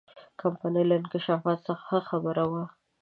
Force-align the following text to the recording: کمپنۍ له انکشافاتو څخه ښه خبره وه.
کمپنۍ 0.39 0.83
له 0.87 0.95
انکشافاتو 0.99 1.63
څخه 1.67 1.81
ښه 1.87 1.99
خبره 2.09 2.43
وه. 2.51 2.63